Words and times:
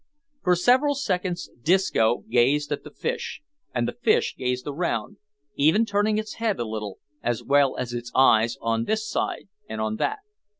For 0.43 0.55
several 0.55 0.95
seconds 0.95 1.51
Disco 1.61 2.23
gazed 2.27 2.71
at 2.71 2.83
the 2.83 2.89
fish, 2.89 3.43
and 3.71 3.87
the 3.87 3.91
fish 3.93 4.35
gazed 4.35 4.65
around, 4.65 5.17
even 5.53 5.85
turning 5.85 6.17
its 6.17 6.37
head 6.41 6.59
a 6.59 6.65
little, 6.67 6.97
as 7.21 7.43
well 7.43 7.77
as 7.77 7.93
its 7.93 8.11
eyes, 8.15 8.57
on 8.61 8.85
this 8.85 9.07
side 9.07 9.47
and 9.69 9.79
on 9.79 9.97
that. 9.97 10.21